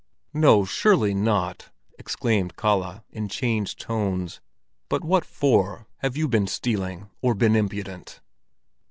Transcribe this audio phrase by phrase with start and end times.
[0.33, 1.69] "No, surely not!"
[1.99, 4.41] exclaimed Kalle, in changed tones.
[4.89, 5.85] "But what for?
[5.97, 7.11] Have you been stealing?
[7.21, 8.19] Or been impudent?"